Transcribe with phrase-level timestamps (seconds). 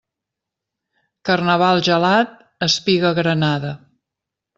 [1.29, 2.31] Carnaval gelat,
[2.69, 3.75] espiga granada.